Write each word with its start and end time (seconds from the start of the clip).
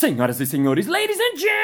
Senhoras 0.00 0.40
e 0.40 0.46
senhores, 0.46 0.86
ladies 0.86 1.18
and 1.20 1.36
gentlemen, 1.36 1.60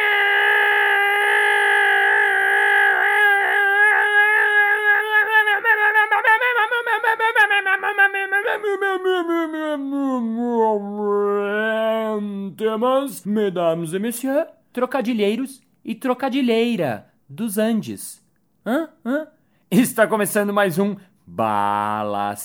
mesdames 13.24 13.94
e 13.94 13.98
messieurs, 13.98 14.46
trocadilheiros 14.70 15.62
e 15.82 15.94
trocadilheira 15.94 17.06
dos 17.26 17.56
Andes. 17.56 18.22
Hã? 18.66 18.90
Hã? 19.02 19.28
Está 19.70 20.06
começando 20.06 20.52
mais 20.52 20.78
um 20.78 20.94
Balascast 21.26 22.44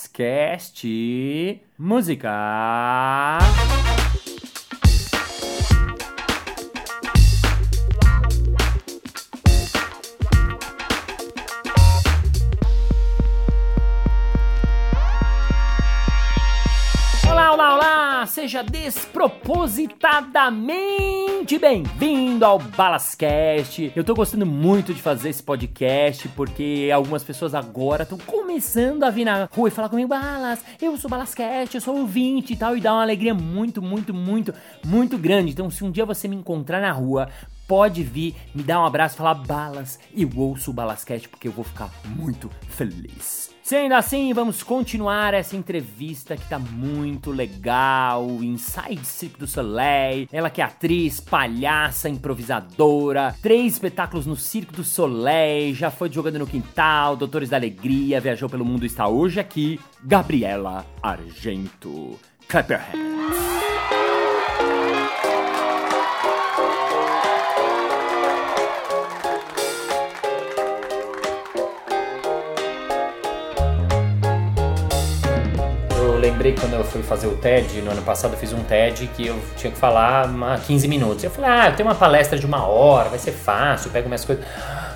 Música. 1.76 2.30
Seja 18.52 18.64
despropositadamente 18.64 21.58
bem-vindo 21.58 22.44
ao 22.44 22.58
Balascast. 22.58 23.90
Eu 23.96 24.04
tô 24.04 24.14
gostando 24.14 24.44
muito 24.44 24.92
de 24.92 25.00
fazer 25.00 25.30
esse 25.30 25.42
podcast 25.42 26.28
porque 26.28 26.90
algumas 26.94 27.24
pessoas 27.24 27.54
agora 27.54 28.02
estão 28.02 28.18
começando 28.18 29.04
a 29.04 29.10
vir 29.10 29.24
na 29.24 29.48
rua 29.50 29.68
e 29.68 29.70
falar 29.70 29.88
comigo: 29.88 30.10
Balas, 30.10 30.62
eu 30.82 30.94
sou 30.98 31.08
Balascast, 31.08 31.74
eu 31.74 31.80
sou 31.80 31.96
ouvinte 31.96 32.52
e 32.52 32.56
tal, 32.56 32.76
e 32.76 32.80
dá 32.82 32.92
uma 32.92 33.00
alegria 33.00 33.32
muito, 33.32 33.80
muito, 33.80 34.12
muito, 34.12 34.52
muito 34.84 35.16
grande. 35.16 35.52
Então, 35.52 35.70
se 35.70 35.82
um 35.82 35.90
dia 35.90 36.04
você 36.04 36.28
me 36.28 36.36
encontrar 36.36 36.82
na 36.82 36.92
rua, 36.92 37.30
pode 37.66 38.02
vir, 38.02 38.36
me 38.54 38.62
dar 38.62 38.82
um 38.82 38.84
abraço, 38.84 39.16
falar 39.16 39.32
balas 39.32 39.98
e 40.14 40.26
ouço 40.26 40.72
o 40.72 40.74
Balascast 40.74 41.26
porque 41.26 41.48
eu 41.48 41.52
vou 41.52 41.64
ficar 41.64 41.90
muito 42.04 42.50
feliz. 42.68 43.51
Sendo 43.62 43.94
assim, 43.94 44.34
vamos 44.34 44.62
continuar 44.62 45.34
essa 45.34 45.56
entrevista 45.56 46.36
que 46.36 46.48
tá 46.48 46.58
muito 46.58 47.30
legal. 47.30 48.26
Inside 48.42 49.04
Cirque 49.06 49.38
du 49.38 49.46
Soleil. 49.46 50.28
Ela 50.32 50.50
que 50.50 50.60
é 50.60 50.64
atriz, 50.64 51.20
palhaça, 51.20 52.08
improvisadora. 52.08 53.36
Três 53.40 53.74
espetáculos 53.74 54.26
no 54.26 54.36
Cirque 54.36 54.74
du 54.74 54.82
Soleil. 54.82 55.74
Já 55.74 55.92
foi 55.92 56.10
jogando 56.10 56.40
no 56.40 56.46
quintal, 56.46 57.16
Doutores 57.16 57.50
da 57.50 57.56
Alegria. 57.56 58.20
Viajou 58.20 58.48
pelo 58.48 58.64
mundo 58.64 58.82
e 58.82 58.86
está 58.86 59.06
hoje 59.06 59.38
aqui. 59.38 59.78
Gabriela 60.02 60.84
Argento. 61.00 62.18
Clap 62.48 62.72
your 62.72 62.80
hands. 62.80 63.61
Lembrei 76.32 76.54
quando 76.58 76.72
eu 76.72 76.82
fui 76.82 77.02
fazer 77.02 77.26
o 77.26 77.36
TED, 77.36 77.82
no 77.82 77.90
ano 77.90 78.02
passado 78.02 78.32
eu 78.32 78.38
fiz 78.38 78.52
um 78.54 78.62
TED 78.62 79.06
que 79.14 79.26
eu 79.26 79.38
tinha 79.54 79.70
que 79.70 79.78
falar 79.78 80.26
uma 80.26 80.56
15 80.58 80.88
minutos. 80.88 81.22
Eu 81.22 81.30
falei, 81.30 81.50
ah, 81.50 81.68
eu 81.68 81.76
tenho 81.76 81.86
uma 81.88 81.94
palestra 81.94 82.38
de 82.38 82.46
uma 82.46 82.66
hora, 82.66 83.10
vai 83.10 83.18
ser 83.18 83.32
fácil, 83.32 83.90
pego 83.90 84.08
minhas 84.08 84.24
coisas. 84.24 84.42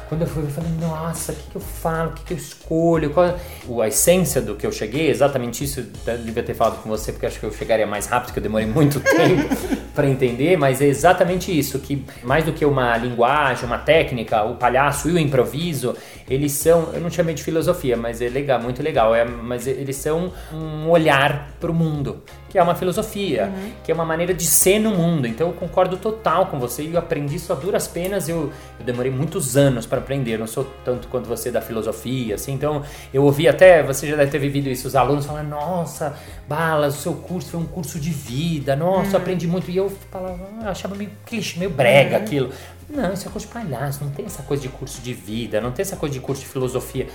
Quando 0.08 0.22
eu 0.22 0.26
fui, 0.28 0.44
eu 0.44 0.48
falei, 0.48 0.70
nossa, 0.80 1.32
o 1.32 1.34
que, 1.34 1.50
que 1.50 1.56
eu 1.56 1.60
falo, 1.60 2.10
o 2.10 2.12
que, 2.12 2.24
que 2.24 2.32
eu 2.34 2.36
escolho? 2.36 3.10
Qual... 3.10 3.34
A 3.82 3.88
essência 3.88 4.40
do 4.40 4.54
que 4.54 4.64
eu 4.64 4.70
cheguei, 4.70 5.10
exatamente 5.10 5.64
isso, 5.64 5.80
eu 6.06 6.18
devia 6.18 6.42
ter 6.42 6.54
falado 6.54 6.80
com 6.80 6.88
você, 6.88 7.12
porque 7.12 7.26
acho 7.26 7.40
que 7.40 7.46
eu 7.46 7.52
chegaria 7.52 7.86
mais 7.86 8.06
rápido, 8.06 8.32
que 8.32 8.38
eu 8.38 8.42
demorei 8.42 8.66
muito 8.66 9.00
tempo 9.02 9.56
para 9.94 10.08
entender, 10.08 10.56
mas 10.56 10.80
é 10.80 10.86
exatamente 10.86 11.56
isso, 11.56 11.78
que 11.80 12.04
mais 12.22 12.44
do 12.44 12.52
que 12.52 12.64
uma 12.64 12.96
linguagem, 12.96 13.64
uma 13.64 13.78
técnica, 13.78 14.44
o 14.44 14.54
palhaço 14.54 15.08
e 15.08 15.12
o 15.12 15.18
improviso, 15.18 15.96
eles 16.28 16.52
são, 16.52 16.90
eu 16.92 17.00
não 17.00 17.10
chamei 17.10 17.34
de 17.34 17.42
filosofia, 17.42 17.96
mas 17.96 18.20
é 18.20 18.28
legal, 18.28 18.60
muito 18.60 18.82
legal, 18.82 19.14
é, 19.14 19.24
mas 19.24 19.66
eles 19.66 19.96
são 19.96 20.32
um 20.52 20.88
olhar 20.88 21.50
para 21.58 21.70
o 21.70 21.74
mundo, 21.74 22.22
que 22.48 22.58
é 22.58 22.62
uma 22.62 22.74
filosofia, 22.74 23.46
Uhum. 23.46 23.72
que 23.84 23.90
é 23.90 23.94
uma 23.94 24.04
maneira 24.04 24.32
de 24.32 24.44
ser 24.44 24.78
no 24.78 24.90
mundo. 24.90 25.26
Então 25.26 25.48
eu 25.48 25.52
concordo 25.52 25.96
total 25.96 26.46
com 26.46 26.58
você 26.58 26.82
e 26.84 26.92
eu 26.94 26.98
aprendi 26.98 27.36
isso 27.36 27.52
a 27.52 27.56
duras 27.56 27.86
penas. 27.88 28.28
Eu, 28.28 28.52
eu 28.78 28.84
demorei 28.84 29.10
muitos 29.10 29.56
anos 29.56 29.84
para 29.86 29.98
aprender. 29.98 30.34
Eu 30.34 30.38
não 30.40 30.46
sou 30.46 30.64
tanto 30.84 31.08
quanto 31.08 31.26
você 31.28 31.50
da 31.50 31.60
filosofia, 31.60 32.36
assim. 32.36 32.52
Então 32.52 32.82
eu 33.12 33.24
ouvi 33.24 33.48
até, 33.48 33.82
você 33.82 34.08
já 34.08 34.16
deve 34.16 34.30
ter 34.30 34.38
vivido 34.38 34.68
isso, 34.68 34.86
os 34.88 34.94
alunos 34.96 35.26
falando: 35.26 35.48
Nossa, 35.48 36.14
Balas, 36.48 36.98
o 36.98 37.00
seu 37.02 37.12
curso 37.14 37.50
foi 37.50 37.60
um 37.60 37.66
curso 37.66 37.98
de 37.98 38.10
vida. 38.10 38.76
Nossa, 38.76 39.06
Uhum. 39.08 39.12
eu 39.14 39.18
aprendi 39.18 39.46
muito. 39.46 39.70
E 39.70 39.76
eu 39.76 39.90
falava, 40.10 40.38
ah, 40.62 40.70
achava 40.70 40.94
meio 40.94 41.10
clichê, 41.26 41.58
meio 41.58 41.70
brega 41.70 42.16
Uhum. 42.16 42.22
aquilo. 42.22 42.50
Não, 42.88 43.12
isso 43.12 43.26
é 43.26 43.30
curso 43.32 43.48
de 43.48 43.52
palhaço, 43.52 44.04
não 44.04 44.12
tem 44.12 44.24
essa 44.24 44.44
coisa 44.44 44.62
de 44.62 44.68
curso 44.68 45.00
de 45.02 45.12
vida, 45.12 45.60
não 45.60 45.72
tem 45.72 45.82
essa 45.82 45.96
coisa 45.96 46.12
de 46.12 46.20
curso 46.20 46.42
de 46.42 46.48
filosofia. 46.48 47.08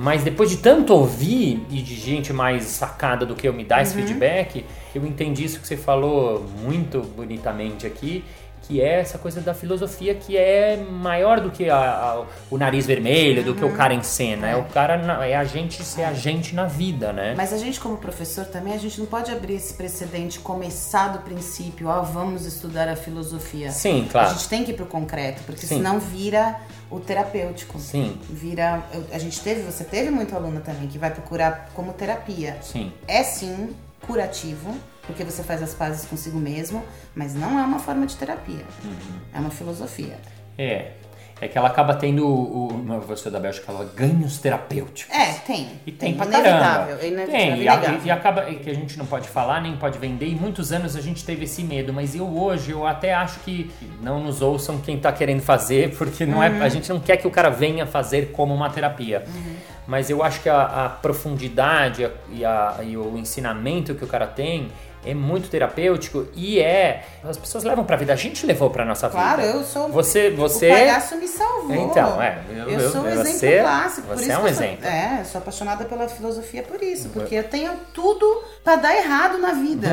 Mas 0.00 0.22
depois 0.22 0.48
de 0.48 0.58
tanto 0.58 0.94
ouvir 0.94 1.60
e 1.68 1.82
de 1.82 1.96
gente 1.96 2.32
mais 2.32 2.62
sacada 2.66 3.26
do 3.26 3.34
que 3.34 3.48
eu 3.48 3.52
me 3.52 3.64
dar 3.64 3.82
esse 3.82 3.96
feedback, 3.96 4.64
eu 4.94 5.04
entendi 5.04 5.42
isso 5.42 5.58
que 5.58 5.66
você 5.66 5.76
falou 5.76 6.46
muito 6.62 7.00
bonitamente 7.00 7.84
aqui, 7.84 8.24
que 8.68 8.82
é 8.82 9.00
essa 9.00 9.16
coisa 9.16 9.40
da 9.40 9.54
filosofia 9.54 10.14
que 10.14 10.36
é 10.36 10.76
maior 10.76 11.40
do 11.40 11.50
que 11.50 11.70
a- 11.70 11.76
a- 11.78 12.24
o 12.50 12.58
nariz 12.58 12.84
vermelho, 12.86 13.42
do 13.42 13.54
que 13.54 13.64
o 13.64 13.72
cara 13.74 13.94
em 13.94 14.02
cena. 14.02 14.46
É, 14.50 14.56
o 14.56 14.64
cara, 14.66 14.98
na- 14.98 15.24
é 15.26 15.34
a 15.34 15.44
gente 15.44 15.82
ser 15.82 16.04
a 16.04 16.12
gente 16.12 16.54
na 16.54 16.66
vida, 16.66 17.10
né? 17.10 17.32
Mas 17.34 17.50
a 17.54 17.56
gente, 17.56 17.80
como 17.80 17.96
professor, 17.96 18.44
também, 18.44 18.74
a 18.74 18.78
gente 18.78 19.00
não 19.00 19.06
pode 19.06 19.32
abrir 19.32 19.54
esse 19.54 19.72
precedente, 19.72 20.38
começar 20.38 21.08
do 21.08 21.20
princípio, 21.20 21.88
ó, 21.88 22.02
vamos 22.02 22.44
estudar 22.44 22.88
a 22.88 22.94
filosofia. 22.96 23.70
Sim, 23.72 24.06
claro. 24.12 24.28
A 24.28 24.32
gente 24.34 24.48
tem 24.48 24.62
que 24.64 24.72
ir 24.72 24.74
pro 24.74 24.84
concreto, 24.86 25.42
porque 25.46 25.66
Sim. 25.66 25.78
senão 25.78 25.98
vira 25.98 26.60
o 26.90 27.00
terapêutico. 27.00 27.78
Sim, 27.78 28.18
Vira. 28.28 28.82
A 29.12 29.18
gente 29.18 29.40
teve, 29.40 29.62
você 29.62 29.82
teve 29.84 30.10
muito 30.10 30.34
aluno 30.36 30.60
também 30.60 30.88
que 30.88 30.98
vai 30.98 31.10
procurar 31.10 31.70
como 31.74 31.92
terapia. 31.94 32.58
sim. 32.60 32.92
É 33.06 33.22
sim 33.22 33.74
curativo, 34.06 34.74
porque 35.08 35.24
você 35.24 35.42
faz 35.42 35.60
as 35.62 35.74
pazes 35.74 36.06
consigo 36.06 36.38
mesmo, 36.38 36.84
mas 37.16 37.34
não 37.34 37.58
é 37.58 37.62
uma 37.64 37.80
forma 37.80 38.06
de 38.06 38.14
terapia. 38.14 38.64
Uhum. 38.84 39.18
É 39.34 39.40
uma 39.40 39.50
filosofia. 39.50 40.16
É. 40.56 40.92
É 41.40 41.46
que 41.46 41.56
ela 41.56 41.68
acaba 41.68 41.94
tendo 41.94 42.26
o. 42.26 42.66
o 42.66 42.84
professora 43.06 43.30
da 43.34 43.38
Bélgica 43.38 43.64
falou 43.64 43.86
ganhos 43.94 44.38
terapêuticos. 44.38 45.14
É, 45.14 45.34
tem. 45.34 45.68
E 45.86 45.92
tem, 45.92 46.12
tem 46.12 46.14
pra 46.14 46.26
caramba. 46.26 46.98
é 47.00 47.06
inevitável, 47.06 47.26
tem, 47.26 47.62
e, 47.62 47.68
a- 47.68 48.00
e 48.06 48.10
acaba 48.10 48.42
que 48.42 48.68
a 48.68 48.74
gente 48.74 48.98
não 48.98 49.06
pode 49.06 49.28
falar, 49.28 49.60
nem 49.60 49.76
pode 49.76 49.98
vender. 50.00 50.26
E 50.26 50.34
muitos 50.34 50.72
anos 50.72 50.96
a 50.96 51.00
gente 51.00 51.24
teve 51.24 51.44
esse 51.44 51.62
medo, 51.62 51.92
mas 51.92 52.16
eu 52.16 52.26
hoje 52.26 52.72
eu 52.72 52.84
até 52.84 53.14
acho 53.14 53.38
que 53.40 53.70
não 54.02 54.18
nos 54.20 54.42
ouçam 54.42 54.78
quem 54.78 54.98
tá 54.98 55.12
querendo 55.12 55.40
fazer, 55.40 55.94
porque 55.96 56.26
não 56.26 56.38
Uhum. 56.38 56.42
é, 56.42 56.60
a 56.64 56.68
gente 56.68 56.88
não 56.88 56.98
quer 56.98 57.16
que 57.18 57.28
o 57.28 57.30
cara 57.30 57.50
venha 57.50 57.86
fazer 57.86 58.32
como 58.32 58.52
uma 58.52 58.68
terapia. 58.68 59.22
Uhum. 59.28 59.54
Mas 59.86 60.10
eu 60.10 60.24
acho 60.24 60.40
que 60.42 60.48
a, 60.48 60.86
a 60.86 60.88
profundidade 60.88 62.10
e, 62.32 62.44
a- 62.44 62.78
e 62.82 62.96
o 62.96 63.16
ensinamento 63.16 63.94
que 63.94 64.02
o 64.04 64.08
cara 64.08 64.26
tem 64.26 64.68
é 65.04 65.14
muito 65.14 65.48
terapêutico 65.48 66.26
e 66.34 66.58
é. 66.60 67.04
As 67.24 67.36
pessoas 67.36 67.64
levam 67.64 67.84
pra 67.84 67.96
vida. 67.96 68.12
A 68.12 68.16
gente 68.16 68.44
levou 68.46 68.68
pra 68.70 68.84
nossa 68.84 69.08
Claro, 69.08 69.42
vida. 69.42 69.54
eu 69.56 69.64
sou. 69.64 69.88
Você, 69.90 70.30
você. 70.30 70.66
O 70.70 70.72
palhaço 70.74 71.16
me 71.16 71.28
salvou. 71.28 71.74
Então, 71.74 72.20
é, 72.22 72.38
eu- 72.50 72.68
Eu, 72.68 72.90
sou 72.90 73.00
um 73.02 73.04
você- 73.10 73.30
exemplo 73.30 73.60
clássico. 73.62 74.06
por 74.08 74.16
você 74.16 74.22
isso 74.24 74.32
é 74.32 74.38
um 74.38 74.46
eu 74.48 74.54
sou- 74.54 74.64
exemplo. 74.64 74.86
é, 74.86 75.16
eu 75.20 75.24
sou 75.24 75.38
apaixonada 75.40 75.84
pela 75.84 76.08
filosofia 76.08 76.62
por 76.62 76.82
isso. 76.82 77.08
Porque 77.10 77.34
eu 77.34 77.44
tenho 77.44 77.72
tudo 77.94 78.42
pra 78.64 78.76
dar 78.76 78.94
errado 78.96 79.38
na 79.38 79.52
vida. 79.52 79.88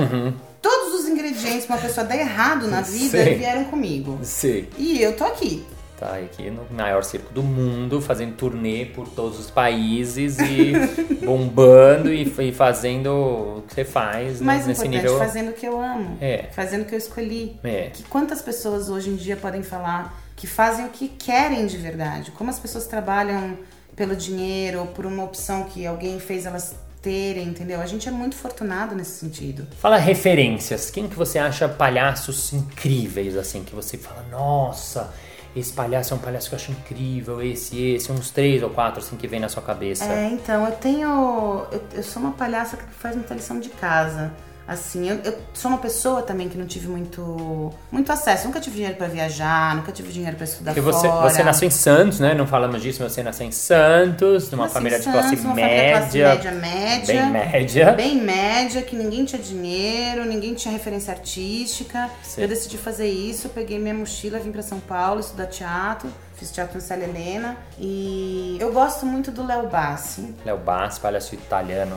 Todos 0.61 0.99
os 1.01 1.07
ingredientes 1.07 1.65
pra 1.65 1.75
uma 1.75 1.81
pessoa 1.81 2.05
dar 2.05 2.17
errado 2.17 2.67
na 2.67 2.81
vida 2.81 3.23
Sei. 3.23 3.35
vieram 3.35 3.65
comigo. 3.65 4.17
Sei. 4.23 4.67
E 4.77 5.01
eu 5.01 5.15
tô 5.15 5.23
aqui. 5.23 5.63
Tá 5.97 6.17
aqui 6.17 6.49
no 6.49 6.65
maior 6.71 7.03
circo 7.03 7.33
do 7.33 7.41
mundo, 7.41 8.01
fazendo 8.01 8.35
turnê 8.35 8.85
por 8.85 9.07
todos 9.07 9.39
os 9.39 9.49
países 9.49 10.37
e 10.39 10.73
bombando 11.25 12.11
e, 12.11 12.23
e 12.23 12.51
fazendo 12.51 13.09
o 13.09 13.63
que 13.65 13.73
você 13.73 13.85
faz 13.85 14.41
né, 14.41 14.45
Mais 14.45 14.67
nesse 14.67 14.81
importante, 14.81 15.03
nível. 15.03 15.17
fazendo 15.17 15.49
o 15.51 15.53
que 15.53 15.65
eu 15.65 15.81
amo. 15.81 16.17
É. 16.19 16.47
Fazendo 16.51 16.81
o 16.81 16.85
que 16.85 16.93
eu 16.93 16.99
escolhi. 16.99 17.57
É. 17.63 17.91
Que 17.93 18.03
quantas 18.03 18.41
pessoas 18.41 18.89
hoje 18.89 19.09
em 19.09 19.15
dia 19.15 19.37
podem 19.37 19.63
falar 19.63 20.21
que 20.35 20.45
fazem 20.45 20.85
o 20.85 20.89
que 20.89 21.07
querem 21.07 21.65
de 21.65 21.77
verdade? 21.77 22.31
Como 22.31 22.49
as 22.49 22.59
pessoas 22.59 22.85
trabalham 22.87 23.57
pelo 23.95 24.15
dinheiro 24.15 24.81
ou 24.81 24.87
por 24.87 25.05
uma 25.05 25.23
opção 25.23 25.63
que 25.63 25.87
alguém 25.87 26.19
fez 26.19 26.45
elas 26.45 26.75
terem, 27.01 27.49
entendeu? 27.49 27.79
A 27.79 27.85
gente 27.85 28.09
é 28.09 28.11
muito 28.11 28.35
fortunado 28.35 28.95
nesse 28.95 29.19
sentido. 29.19 29.67
Fala 29.79 29.95
referências. 29.95 30.89
Quem 30.89 31.07
que 31.07 31.15
você 31.15 31.37
acha 31.37 31.69
palhaços 31.69 32.51
incríveis, 32.51 33.37
assim, 33.37 33.63
que 33.63 33.75
você 33.75 33.95
fala, 33.95 34.25
nossa, 34.31 35.13
esse 35.55 35.71
palhaço 35.71 36.13
é 36.13 36.17
um 36.17 36.19
palhaço 36.19 36.49
que 36.49 36.55
eu 36.55 36.59
acho 36.59 36.71
incrível, 36.71 37.41
esse, 37.41 37.93
esse, 37.93 38.11
uns 38.11 38.29
três 38.29 38.61
ou 38.61 38.69
quatro, 38.69 38.99
assim, 38.99 39.15
que 39.15 39.27
vem 39.27 39.39
na 39.39 39.47
sua 39.47 39.63
cabeça. 39.63 40.05
É, 40.05 40.29
então, 40.29 40.65
eu 40.65 40.73
tenho. 40.73 41.65
Eu, 41.71 41.81
eu 41.93 42.03
sou 42.03 42.21
uma 42.21 42.31
palhaça 42.31 42.75
que 42.75 42.83
faz 42.93 43.15
muita 43.15 43.33
lição 43.33 43.59
de 43.59 43.69
casa. 43.69 44.31
Assim, 44.67 45.07
eu, 45.07 45.17
eu 45.23 45.37
sou 45.53 45.69
uma 45.69 45.77
pessoa 45.77 46.23
também 46.23 46.49
que 46.49 46.57
não 46.57 46.65
tive 46.65 46.87
muito, 46.87 47.71
muito 47.91 48.11
acesso. 48.11 48.45
Nunca 48.45 48.59
tive 48.59 48.77
dinheiro 48.77 48.97
pra 48.97 49.07
viajar, 49.07 49.75
nunca 49.75 49.91
tive 49.91 50.11
dinheiro 50.11 50.35
pra 50.35 50.45
estudar 50.45 50.73
Porque 50.73 50.81
você, 50.81 51.07
fora. 51.07 51.29
você 51.29 51.43
nasceu 51.43 51.67
em 51.67 51.71
Santos, 51.71 52.19
né? 52.19 52.33
Não 52.33 52.47
falamos 52.47 52.81
disso, 52.81 53.03
mas 53.03 53.11
você 53.11 53.21
nasceu 53.21 53.45
em 53.45 53.51
Santos, 53.51 54.49
numa 54.49 54.67
família 54.67 54.97
em 54.97 55.01
de 55.01 55.05
classe 55.05 55.29
Santos, 55.29 55.45
uma 55.45 55.53
família 55.55 55.83
de 55.83 55.91
classe 55.91 56.17
média. 56.17 56.51
média, 56.51 56.51
média. 56.51 57.21
Bem 57.21 57.31
média. 57.31 57.91
Bem 57.91 58.21
média, 58.21 58.81
que 58.81 58.95
ninguém 58.95 59.23
tinha 59.23 59.41
dinheiro, 59.41 60.25
ninguém 60.25 60.55
tinha 60.55 60.71
referência 60.71 61.13
artística. 61.13 62.09
Sim. 62.23 62.41
Eu 62.41 62.47
decidi 62.47 62.77
fazer 62.77 63.07
isso, 63.07 63.49
peguei 63.49 63.77
minha 63.77 63.93
mochila, 63.93 64.39
vim 64.39 64.51
pra 64.51 64.63
São 64.63 64.79
Paulo 64.79 65.19
estudar 65.19 65.45
teatro. 65.45 66.09
Fiz 66.37 66.51
teatro 66.51 66.75
no 66.75 66.81
Célia 66.81 67.05
Helena. 67.05 67.55
E 67.79 68.57
eu 68.59 68.73
gosto 68.73 69.05
muito 69.05 69.31
do 69.31 69.45
Léo 69.45 69.67
Bassi. 69.67 70.33
Léo 70.43 70.57
Bassi, 70.57 70.99
palhaço 70.99 71.33
italiano, 71.33 71.95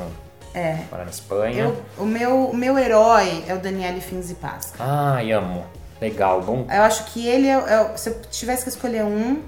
É. 0.55 0.79
mora 0.91 1.05
na 1.05 1.11
Espanha. 1.11 1.65
Eu, 1.65 1.83
o, 1.99 2.05
meu, 2.07 2.53
meu 2.53 2.79
herói 2.79 3.45
é 3.47 3.55
o 3.55 3.59
Daniele 3.59 4.01
Finzi 4.01 4.35
Pasca. 4.35 4.77
Ai, 4.83 5.33
amo. 5.33 5.65
Legal, 6.01 6.41
bom. 6.43 6.67
Eu 6.71 6.83
acho 6.83 7.05
que 7.07 7.27
ele 7.27 7.49
é, 7.49 7.55
é- 7.55 7.97
Se 7.97 8.09
eu 8.11 8.21
tivesse 8.31 8.63
que 8.63 8.69
escolher 8.69 9.03
um, 9.05 9.43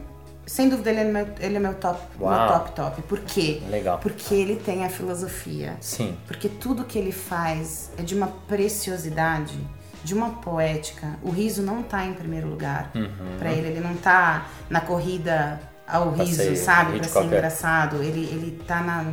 sem 0.46 0.68
dúvida 0.68 0.90
ele 0.90 1.00
é 1.00 1.04
meu, 1.04 1.28
ele 1.38 1.56
é 1.56 1.60
meu 1.60 1.74
top, 1.74 2.00
meu 2.18 2.26
Uau. 2.28 2.48
top, 2.48 2.72
top. 2.72 3.02
Por 3.02 3.20
quê? 3.20 3.62
Legal. 3.70 3.98
Porque 3.98 4.34
ele 4.34 4.56
tem 4.56 4.84
a 4.84 4.88
filosofia. 4.88 5.76
Sim. 5.80 6.16
Porque 6.26 6.48
tudo 6.48 6.84
que 6.84 6.98
ele 6.98 7.12
faz 7.12 7.90
é 7.96 8.02
de 8.02 8.14
uma 8.16 8.26
preciosidade, 8.48 9.56
de 10.02 10.14
uma 10.14 10.30
poética. 10.30 11.08
O 11.22 11.30
riso 11.30 11.62
não 11.62 11.82
tá 11.82 12.04
em 12.04 12.14
primeiro 12.14 12.48
lugar 12.48 12.90
Pra 13.38 13.52
ele. 13.52 13.68
Ele 13.68 13.80
não 13.80 13.94
tá 13.94 14.46
na 14.68 14.80
corrida 14.80 15.60
ao 15.86 16.08
Uhum. 16.08 16.12
Pra 16.14 16.24
riso, 16.24 16.36
ser 16.42 16.56
sabe? 16.56 16.98
de 16.98 17.06
ser 17.06 17.12
qualquer- 17.12 17.36
engraçado. 17.36 17.96
Ele, 18.02 18.20
ele 18.24 18.62
tá 18.66 18.80
na, 18.80 19.04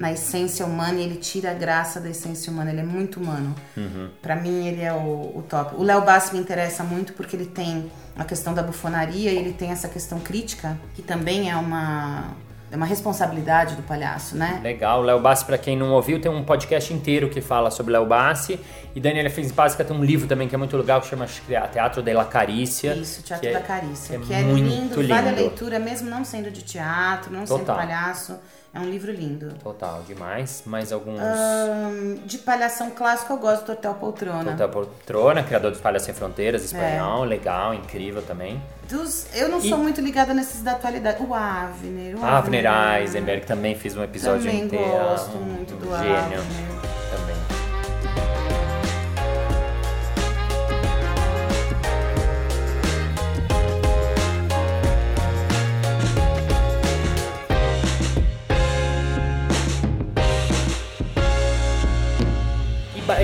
na 0.00 0.10
essência 0.10 0.64
humana 0.64 0.98
e 0.98 1.02
ele 1.02 1.16
tira 1.16 1.50
a 1.50 1.54
graça 1.54 2.00
da 2.00 2.08
essência 2.08 2.50
humana. 2.50 2.70
Ele 2.70 2.80
é 2.80 2.84
muito 2.84 3.20
humano. 3.20 3.54
Uhum. 3.76 4.08
Pra 4.22 4.34
mim, 4.34 4.66
ele 4.66 4.80
é 4.80 4.92
o, 4.94 4.96
o 5.36 5.44
top. 5.46 5.74
O 5.76 5.82
Léo 5.82 6.00
Bassi 6.00 6.32
me 6.34 6.40
interessa 6.40 6.82
muito 6.82 7.12
porque 7.12 7.36
ele 7.36 7.44
tem 7.44 7.90
a 8.16 8.24
questão 8.24 8.54
da 8.54 8.62
bufonaria 8.62 9.30
e 9.30 9.36
ele 9.36 9.52
tem 9.52 9.70
essa 9.70 9.88
questão 9.88 10.18
crítica, 10.18 10.78
que 10.94 11.02
também 11.02 11.50
é 11.50 11.54
uma, 11.56 12.28
é 12.72 12.76
uma 12.76 12.86
responsabilidade 12.86 13.76
do 13.76 13.82
palhaço, 13.82 14.36
né? 14.38 14.58
Legal, 14.62 15.02
Léo 15.02 15.20
Bassi, 15.20 15.44
pra 15.44 15.58
quem 15.58 15.76
não 15.76 15.90
ouviu, 15.92 16.18
tem 16.18 16.30
um 16.30 16.44
podcast 16.44 16.94
inteiro 16.94 17.28
que 17.28 17.42
fala 17.42 17.70
sobre 17.70 17.92
Léo 17.92 18.06
Bassi. 18.06 18.58
E 18.94 19.00
Daniela 19.00 19.28
Fins 19.28 19.52
Básica 19.52 19.84
tem 19.84 19.94
um 19.94 20.02
livro 20.02 20.26
também 20.26 20.48
que 20.48 20.54
é 20.54 20.58
muito 20.58 20.76
legal, 20.78 21.02
que 21.02 21.08
chama 21.08 21.26
que 21.26 21.54
é 21.54 21.60
Teatro 21.68 22.00
della 22.02 22.24
Carícia. 22.24 22.94
Isso, 22.94 23.22
Teatro 23.22 23.42
que 23.48 23.54
é- 23.54 23.58
da 23.58 23.64
Carícia. 23.64 24.18
que 24.18 24.26
Que 24.28 24.32
é 24.34 24.40
é, 24.40 24.42
muito 24.44 24.64
lindo, 24.66 25.00
lindo. 25.02 25.14
vale 25.14 25.28
a 25.28 25.32
leitura, 25.32 25.78
mesmo 25.78 26.08
não 26.08 26.24
sendo 26.24 26.50
de 26.50 26.62
teatro, 26.62 27.30
não 27.30 27.46
sendo 27.46 27.58
Total. 27.58 27.76
palhaço. 27.76 28.36
É 28.72 28.78
um 28.78 28.84
livro 28.88 29.10
lindo. 29.10 29.52
Total, 29.62 30.00
demais. 30.06 30.62
Mais 30.64 30.92
alguns. 30.92 31.18
Ahn, 31.20 32.18
de 32.24 32.38
palhação 32.38 32.90
clássico, 32.90 33.32
eu 33.32 33.36
gosto 33.38 33.66
do 33.66 33.72
Hotel 33.72 33.94
Poltrona. 33.94 34.52
Hotel 34.52 34.68
Poltrona, 34.68 35.42
criador 35.42 35.72
dos 35.72 35.80
Palhaços 35.80 36.06
Sem 36.06 36.14
Fronteiras, 36.14 36.62
É. 36.62 36.64
espanhol, 36.66 37.24
legal, 37.24 37.74
incrível 37.74 38.22
também. 38.22 38.62
Dos, 38.88 39.26
eu 39.34 39.48
não 39.48 39.58
E- 39.58 39.68
sou 39.68 39.76
muito 39.78 40.00
ligada 40.00 40.32
nesses 40.32 40.62
da 40.62 40.72
atualidade. 40.72 41.20
O 41.20 41.34
Avner. 41.34 42.16
O 42.16 42.24
Avner 42.24 42.64
Eisenberg 43.00 43.44
também 43.44 43.74
fiz 43.74 43.96
um 43.96 44.04
episódio 44.04 44.44
Também 44.44 44.64
inteiro. 44.64 44.84
gosto 44.88 45.36
um- 45.36 45.40
muito 45.42 45.74
um 45.74 45.78
do 45.78 45.86
gênio 45.98 46.16
Avner. 46.16 46.40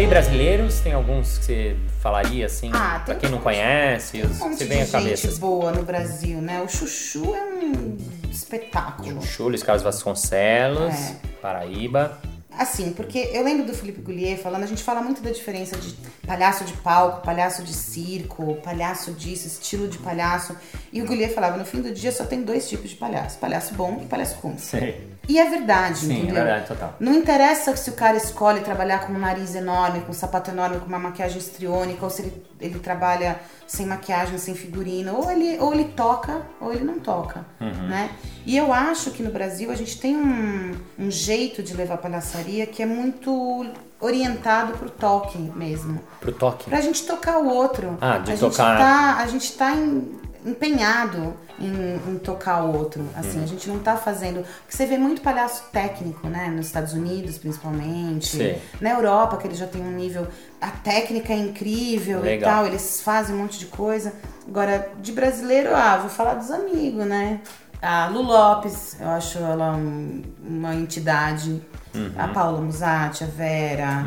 Brasileiros, 0.06 0.80
tem 0.80 0.92
alguns 0.92 1.38
que 1.38 1.44
você 1.44 1.76
falaria 2.00 2.46
assim, 2.46 2.70
Ah, 2.72 3.02
pra 3.04 3.14
quem 3.16 3.28
não 3.30 3.38
conhece, 3.38 4.22
Um 4.22 4.28
você 4.54 4.64
vem 4.64 4.82
à 4.82 4.86
cabeça. 4.86 5.28
gente 5.28 5.40
boa 5.40 5.72
no 5.72 5.82
Brasil, 5.82 6.40
né? 6.40 6.60
O 6.62 6.68
Chuchu 6.68 7.34
é 7.34 7.42
um 7.42 7.96
espetáculo. 8.30 9.20
Chuchu, 9.22 9.48
Luiz 9.48 9.62
Carlos 9.62 9.82
Vasconcelos, 9.82 10.94
É. 10.94 11.16
Paraíba. 11.42 12.18
Assim, 12.58 12.92
porque 12.94 13.18
eu 13.34 13.44
lembro 13.44 13.66
do 13.66 13.74
Felipe 13.74 14.00
Goulier 14.00 14.38
falando, 14.38 14.62
a 14.62 14.66
gente 14.66 14.82
fala 14.82 15.02
muito 15.02 15.20
da 15.20 15.30
diferença 15.30 15.76
de 15.76 15.92
palhaço 16.26 16.64
de 16.64 16.72
palco, 16.74 17.20
palhaço 17.22 17.62
de 17.62 17.74
circo, 17.74 18.54
palhaço 18.64 19.12
disso, 19.12 19.46
estilo 19.46 19.86
de 19.88 19.98
palhaço. 19.98 20.56
E 20.90 21.02
o 21.02 21.06
Goulier 21.06 21.34
falava, 21.34 21.58
no 21.58 21.66
fim 21.66 21.82
do 21.82 21.92
dia 21.92 22.10
só 22.10 22.24
tem 22.24 22.42
dois 22.42 22.66
tipos 22.66 22.88
de 22.90 22.96
palhaço, 22.96 23.36
palhaço 23.38 23.74
bom 23.74 24.00
e 24.02 24.06
palhaço 24.06 24.36
ruim. 24.40 24.56
Sim, 24.56 24.94
E 25.28 25.38
é 25.40 25.50
verdade, 25.50 25.98
Sim, 25.98 26.12
é 26.12 26.16
entendeu? 26.18 26.34
verdade, 26.36 26.66
total. 26.68 26.94
Não 27.00 27.12
interessa 27.14 27.74
se 27.76 27.90
o 27.90 27.94
cara 27.94 28.16
escolhe 28.16 28.60
trabalhar 28.60 29.06
com 29.06 29.12
um 29.12 29.18
nariz 29.18 29.54
enorme, 29.56 30.00
com 30.02 30.10
um 30.10 30.14
sapato 30.14 30.50
enorme, 30.52 30.78
com 30.78 30.86
uma 30.86 30.98
maquiagem 31.00 31.38
estriônica, 31.38 32.04
ou 32.04 32.08
se 32.10 32.22
ele, 32.22 32.44
ele 32.60 32.78
trabalha 32.78 33.40
sem 33.66 33.86
maquiagem, 33.86 34.38
sem 34.38 34.54
figurino. 34.54 35.16
Ou 35.16 35.30
ele, 35.30 35.58
ou 35.58 35.74
ele 35.74 35.84
toca, 35.96 36.42
ou 36.60 36.72
ele 36.72 36.84
não 36.84 37.00
toca, 37.00 37.44
Uhum. 37.60 37.88
né? 37.88 38.10
E 38.44 38.56
eu 38.56 38.72
acho 38.72 39.10
que 39.10 39.22
no 39.22 39.30
Brasil 39.32 39.70
a 39.72 39.74
gente 39.74 40.00
tem 40.00 40.16
um, 40.16 40.74
um 40.96 41.10
jeito 41.10 41.60
de 41.62 41.74
levar 41.74 41.96
palhaçaria 41.98 42.64
que 42.64 42.80
é 42.80 42.86
muito 42.86 43.66
orientado 44.00 44.74
pro 44.78 44.88
toque 44.90 45.38
mesmo. 45.38 45.98
Pro 46.20 46.30
toque. 46.30 46.70
Pra 46.70 46.80
gente 46.80 47.04
tocar 47.04 47.38
o 47.38 47.48
outro. 47.48 47.98
Ah, 48.00 48.18
de 48.18 48.32
a 48.32 48.36
tocar. 48.36 48.48
Gente 48.76 48.78
tá, 48.78 49.16
a 49.18 49.26
gente 49.26 49.52
tá 49.54 49.72
em- 49.72 50.20
empenhado 50.46 51.34
em, 51.58 51.96
em 52.12 52.18
tocar 52.18 52.62
o 52.64 52.76
outro. 52.76 53.04
Assim, 53.16 53.38
Uhum. 53.38 53.44
a 53.44 53.46
gente 53.46 53.68
não 53.68 53.78
tá 53.80 53.96
fazendo. 53.96 54.42
Porque 54.62 54.76
você 54.76 54.86
vê 54.86 54.96
muito 54.96 55.20
palhaço 55.20 55.64
técnico, 55.72 56.28
né? 56.28 56.48
Nos 56.48 56.66
Estados 56.66 56.92
Unidos, 56.92 57.36
principalmente. 57.38 58.36
Sim. 58.36 58.54
Na 58.80 58.90
Europa, 58.90 59.36
que 59.36 59.46
eles 59.46 59.58
já 59.58 59.66
têm 59.66 59.82
um 59.82 59.90
nível. 59.90 60.26
A 60.60 60.68
técnica 60.70 61.32
é 61.32 61.38
incrível 61.38 62.20
Legal. 62.20 62.50
e 62.50 62.54
tal, 62.54 62.66
eles 62.66 63.00
fazem 63.02 63.34
um 63.34 63.38
monte 63.40 63.58
de 63.58 63.66
coisa. 63.66 64.12
Agora, 64.48 64.90
de 65.02 65.12
brasileiro, 65.12 65.74
ah, 65.74 65.96
vou 65.98 66.08
falar 66.10 66.34
dos 66.34 66.50
amigos, 66.50 67.04
né? 67.04 67.40
A 67.82 68.06
Lu 68.08 68.22
Lopes, 68.22 68.96
eu 68.98 69.08
acho 69.08 69.38
ela 69.38 69.72
um- 69.76 70.22
uma 70.42 70.74
entidade. 70.74 71.60
Uhum. 71.94 72.12
A 72.18 72.28
Paula 72.28 72.60
Musatti, 72.60 73.24
a 73.24 73.26
Vera, 73.26 74.06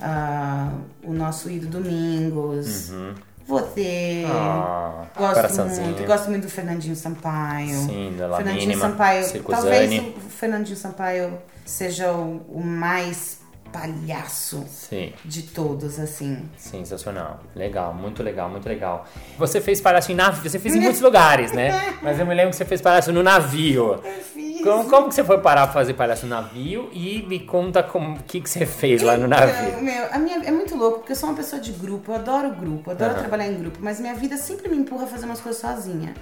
ah, 0.00 0.70
o 1.04 1.12
nosso 1.12 1.48
Ido 1.50 1.66
Domingos, 1.66 2.90
você. 3.46 4.24
Uhum. 4.26 4.32
Ah, 4.32 4.87
Gosto 5.18 5.64
muito, 5.64 6.06
gosto 6.06 6.30
muito 6.30 6.42
do 6.44 6.50
Fernandinho 6.50 6.94
Sampaio. 6.96 7.78
Sim, 7.80 8.14
da 8.16 8.28
La 8.28 8.36
Fernandinho 8.36 8.68
Mínima, 8.68 8.88
Sampaio. 8.88 9.24
Circo 9.24 9.50
Talvez 9.50 10.02
o 10.16 10.30
Fernandinho 10.30 10.76
Sampaio 10.76 11.38
seja 11.66 12.12
o, 12.12 12.40
o 12.48 12.62
mais 12.64 13.37
palhaço 13.72 14.64
Sim, 14.68 15.12
de 15.24 15.42
todos, 15.42 15.98
assim. 15.98 16.48
sensacional. 16.56 17.40
Legal, 17.54 17.92
muito 17.94 18.22
legal, 18.22 18.48
muito 18.48 18.68
legal. 18.68 19.06
Você 19.38 19.60
fez 19.60 19.80
palhaço 19.80 20.10
em 20.12 20.14
navio, 20.14 20.48
você 20.50 20.58
fez 20.58 20.74
em 20.74 20.80
muitos 20.80 21.00
lugares, 21.00 21.52
né? 21.52 21.94
Mas 22.02 22.18
eu 22.18 22.26
me 22.26 22.34
lembro 22.34 22.50
que 22.50 22.56
você 22.56 22.64
fez 22.64 22.80
palhaço 22.80 23.12
no 23.12 23.22
navio. 23.22 24.00
fiz. 24.32 24.62
Como, 24.62 24.88
como 24.88 25.08
que 25.08 25.14
você 25.14 25.22
foi 25.22 25.38
parar 25.38 25.66
pra 25.68 25.74
fazer 25.74 25.94
palhaço 25.94 26.26
no 26.26 26.30
navio? 26.34 26.90
E 26.92 27.22
me 27.28 27.38
conta 27.40 27.82
como- 27.82 28.16
o 28.16 28.22
que, 28.24 28.40
que 28.40 28.50
você 28.50 28.66
fez 28.66 29.02
lá 29.02 29.16
no 29.16 29.28
navio. 29.28 29.68
Então, 29.68 29.82
meu, 29.82 30.06
a 30.12 30.18
minha, 30.18 30.36
é 30.44 30.50
muito 30.50 30.76
louco, 30.76 30.98
porque 30.98 31.12
eu 31.12 31.16
sou 31.16 31.28
uma 31.28 31.36
pessoa 31.36 31.60
de 31.62 31.70
grupo, 31.72 32.10
eu 32.10 32.16
adoro 32.16 32.50
grupo, 32.50 32.90
eu 32.90 32.94
adoro 32.94 33.12
Aham. 33.12 33.20
trabalhar 33.20 33.46
em 33.46 33.54
grupo, 33.58 33.78
mas 33.80 34.00
minha 34.00 34.14
vida 34.14 34.36
sempre 34.36 34.68
me 34.68 34.76
empurra 34.76 35.04
a 35.04 35.06
fazer 35.06 35.26
umas 35.26 35.40
coisas 35.40 35.60
sozinha. 35.60 36.14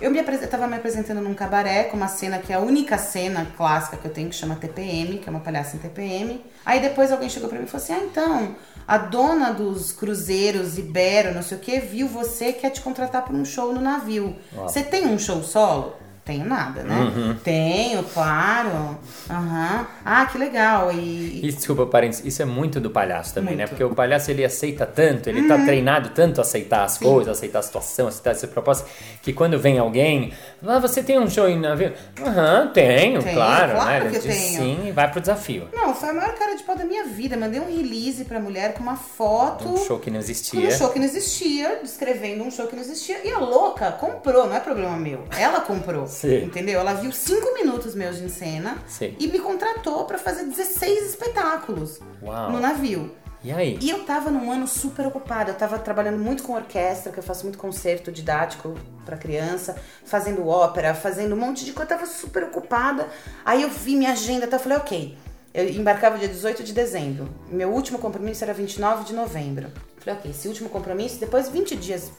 Eu 0.00 0.10
me 0.10 0.18
apres- 0.20 0.46
tava 0.48 0.66
me 0.66 0.76
apresentando 0.76 1.20
num 1.22 1.32
cabaré 1.34 1.84
com 1.84 1.96
uma 1.96 2.08
cena 2.08 2.38
que 2.38 2.52
é 2.52 2.56
a 2.56 2.60
única 2.60 2.98
cena 2.98 3.46
clássica 3.56 3.96
que 3.96 4.06
eu 4.06 4.12
tenho, 4.12 4.28
que 4.28 4.34
chama 4.36 4.54
TPM, 4.56 5.18
que 5.18 5.28
é 5.28 5.30
uma 5.30 5.40
palhaça 5.40 5.76
em 5.76 5.78
TPM. 5.78 6.44
Aí 6.64 6.80
depois 6.80 7.10
alguém 7.10 7.28
chegou 7.30 7.48
pra 7.48 7.58
mim 7.58 7.64
e 7.64 7.68
falou 7.68 7.82
assim: 7.82 7.94
Ah, 7.94 8.04
então, 8.04 8.56
a 8.86 8.98
dona 8.98 9.52
dos 9.52 9.92
cruzeiros, 9.92 10.76
Ibero, 10.76 11.34
não 11.34 11.42
sei 11.42 11.56
o 11.56 11.60
que, 11.60 11.80
viu 11.80 12.06
você 12.08 12.52
quer 12.52 12.70
te 12.70 12.80
contratar 12.82 13.24
pra 13.24 13.34
um 13.34 13.44
show 13.44 13.72
no 13.72 13.80
navio. 13.80 14.36
Você 14.68 14.82
tem 14.82 15.06
um 15.06 15.18
show 15.18 15.42
solo? 15.42 15.96
Tenho 16.26 16.44
nada, 16.44 16.82
né? 16.82 16.96
Uhum. 16.98 17.36
Tenho, 17.44 18.02
claro. 18.02 18.98
Aham. 19.30 19.86
Ah, 20.04 20.26
que 20.26 20.36
legal. 20.36 20.90
E, 20.92 21.40
desculpa, 21.54 21.86
parênteses, 21.86 22.26
isso 22.26 22.42
é 22.42 22.44
muito 22.44 22.80
do 22.80 22.90
palhaço 22.90 23.32
também, 23.32 23.54
né? 23.54 23.58
Muito. 23.62 23.70
Porque 23.70 23.84
o 23.84 23.94
palhaço 23.94 24.28
ele 24.32 24.44
aceita 24.44 24.84
tanto, 24.84 25.28
ele 25.28 25.46
tá 25.46 25.56
treinado 25.64 26.08
tanto 26.08 26.40
a 26.40 26.42
aceitar 26.42 26.82
as 26.82 26.98
coisas, 26.98 27.38
aceitar 27.38 27.60
a 27.60 27.62
situação, 27.62 28.08
aceitar 28.08 28.32
essa 28.32 28.48
proposta, 28.48 28.88
que 29.22 29.32
quando 29.32 29.56
vem 29.56 29.78
alguém, 29.78 30.32
ah, 30.66 30.80
você 30.80 31.00
tem 31.00 31.16
um 31.16 31.30
show 31.30 31.48
em 31.48 31.60
navio? 31.60 31.92
Aham, 32.20 32.72
tenho, 32.74 33.22
Tenho, 33.22 33.34
claro, 33.36 33.72
claro 33.74 34.04
né? 34.06 34.10
que 34.10 34.16
Ele 34.16 34.28
diz 34.28 34.36
tenho. 34.36 34.56
sim 34.58 34.88
e 34.88 34.90
vai 34.90 35.08
pro 35.08 35.20
desafio. 35.20 35.68
Não, 35.72 35.94
foi 35.94 36.08
a 36.08 36.12
maior 36.12 36.34
cara 36.34 36.56
de 36.56 36.64
pau 36.64 36.76
da 36.76 36.84
minha 36.84 37.04
vida. 37.04 37.36
Mandei 37.36 37.60
um 37.60 37.66
release 37.68 38.24
pra 38.24 38.40
mulher 38.40 38.74
com 38.74 38.82
uma 38.82 38.96
foto. 38.96 39.68
Um 39.68 39.76
show 39.76 40.00
que 40.00 40.10
não 40.10 40.18
existia. 40.18 40.66
um 40.66 40.70
show 40.72 40.88
que 40.90 40.98
não 40.98 41.06
existia, 41.06 41.78
descrevendo 41.80 42.42
um 42.42 42.50
show 42.50 42.66
que 42.66 42.74
não 42.74 42.82
existia. 42.82 43.24
E 43.24 43.30
a 43.30 43.38
louca 43.38 43.92
comprou, 43.92 44.48
não 44.48 44.56
é 44.56 44.60
problema 44.60 44.96
meu. 44.96 45.24
Ela 45.38 45.60
comprou. 45.60 46.15
Sim. 46.16 46.44
Entendeu? 46.44 46.80
Ela 46.80 46.94
viu 46.94 47.12
cinco 47.12 47.52
minutos 47.52 47.94
meus 47.94 48.18
em 48.18 48.28
cena 48.28 48.78
Sim. 48.86 49.14
e 49.18 49.26
me 49.28 49.38
contratou 49.38 50.04
pra 50.06 50.16
fazer 50.16 50.44
16 50.44 51.10
espetáculos 51.10 52.00
Uau. 52.22 52.52
no 52.52 52.58
navio. 52.58 53.14
E 53.44 53.52
aí? 53.52 53.78
E 53.82 53.90
eu 53.90 54.02
tava 54.04 54.30
num 54.30 54.50
ano 54.50 54.66
super 54.66 55.06
ocupada. 55.06 55.50
Eu 55.50 55.54
tava 55.54 55.78
trabalhando 55.78 56.18
muito 56.18 56.42
com 56.42 56.54
orquestra, 56.54 57.12
que 57.12 57.18
eu 57.18 57.22
faço 57.22 57.44
muito 57.44 57.58
concerto 57.58 58.10
didático 58.10 58.74
pra 59.04 59.16
criança, 59.16 59.76
fazendo 60.04 60.48
ópera, 60.48 60.94
fazendo 60.94 61.34
um 61.34 61.38
monte 61.38 61.64
de 61.64 61.72
coisa. 61.72 61.92
Eu 61.92 61.98
tava 61.98 62.10
super 62.10 62.44
ocupada. 62.44 63.06
Aí 63.44 63.62
eu 63.62 63.68
vi 63.68 63.94
minha 63.94 64.12
agenda, 64.12 64.46
até 64.46 64.56
eu 64.56 64.60
falei, 64.60 64.78
ok. 64.78 65.18
Eu 65.54 65.68
embarcava 65.68 66.18
dia 66.18 66.28
18 66.28 66.64
de 66.64 66.72
dezembro. 66.72 67.28
Meu 67.48 67.70
último 67.70 67.98
compromisso 67.98 68.42
era 68.42 68.52
29 68.52 69.04
de 69.04 69.14
novembro. 69.14 69.70
Falei, 69.98 70.18
ok, 70.18 70.30
esse 70.30 70.48
último 70.48 70.68
compromisso, 70.68 71.20
depois 71.20 71.48
20 71.48 71.76
dias. 71.76 72.10